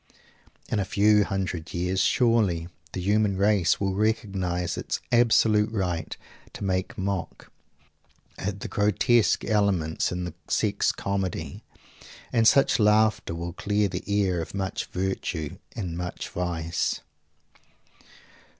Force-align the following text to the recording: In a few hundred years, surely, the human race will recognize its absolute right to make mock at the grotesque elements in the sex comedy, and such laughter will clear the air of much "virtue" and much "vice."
In 0.69 0.79
a 0.79 0.83
few 0.83 1.25
hundred 1.25 1.75
years, 1.75 1.99
surely, 2.01 2.67
the 2.91 3.01
human 3.01 3.37
race 3.37 3.79
will 3.79 3.93
recognize 3.93 4.75
its 4.75 4.99
absolute 5.11 5.71
right 5.71 6.17
to 6.53 6.63
make 6.63 6.97
mock 6.97 7.51
at 8.35 8.61
the 8.61 8.67
grotesque 8.67 9.45
elements 9.45 10.11
in 10.11 10.23
the 10.23 10.33
sex 10.47 10.91
comedy, 10.91 11.61
and 12.33 12.47
such 12.47 12.79
laughter 12.79 13.35
will 13.35 13.53
clear 13.53 13.87
the 13.87 14.03
air 14.07 14.41
of 14.41 14.55
much 14.55 14.87
"virtue" 14.87 15.59
and 15.75 15.95
much 15.95 16.29
"vice." 16.29 17.01